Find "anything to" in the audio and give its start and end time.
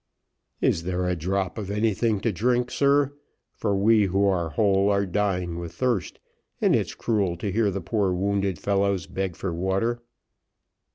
1.69-2.31